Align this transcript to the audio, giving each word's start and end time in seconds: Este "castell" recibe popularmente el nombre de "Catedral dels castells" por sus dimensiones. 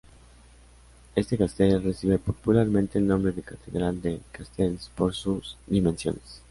Este 1.15 1.37
"castell" 1.37 1.83
recibe 1.83 2.17
popularmente 2.17 2.97
el 2.97 3.05
nombre 3.05 3.33
de 3.33 3.43
"Catedral 3.43 4.01
dels 4.01 4.23
castells" 4.31 4.89
por 4.95 5.13
sus 5.13 5.57
dimensiones. 5.67 6.39